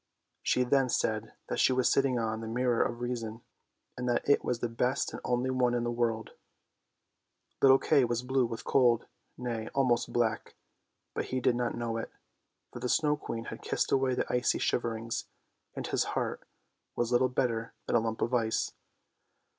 [0.41, 3.41] She then said that she was sitting on" The Mirror of Reason,"
[3.95, 6.31] and that it was the best and only one in the world.
[7.59, 9.05] THE SNOW QUEEN 213 Little Kay was blue with cold,
[9.37, 10.55] nay, almost black;
[11.13, 12.09] but he did not know it,
[12.73, 15.25] for the Snow Queen had kissed away the icy shiver ings,
[15.75, 16.47] and his heart
[16.95, 18.73] was little better than a lump of ice.